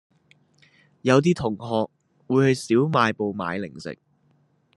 [1.03, 1.87] 有啲同學
[2.25, 3.99] 會去小賣部買零食